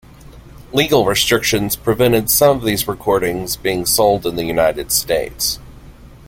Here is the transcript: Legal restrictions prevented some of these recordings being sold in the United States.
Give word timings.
Legal 0.73 1.05
restrictions 1.05 1.75
prevented 1.75 2.27
some 2.27 2.57
of 2.57 2.63
these 2.63 2.87
recordings 2.87 3.55
being 3.55 3.85
sold 3.85 4.25
in 4.25 4.35
the 4.35 4.43
United 4.43 4.91
States. 4.91 5.59